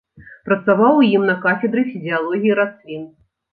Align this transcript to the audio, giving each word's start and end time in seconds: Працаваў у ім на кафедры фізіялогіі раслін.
Працаваў 0.47 0.93
у 1.01 1.03
ім 1.17 1.27
на 1.31 1.35
кафедры 1.45 1.85
фізіялогіі 1.91 2.59
раслін. 2.63 3.09